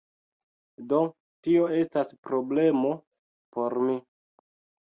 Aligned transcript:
Do, 0.93 1.01
tio 1.49 1.67
estas 1.81 2.09
problemo 2.29 2.95
por 3.59 3.81
mi 3.87 4.01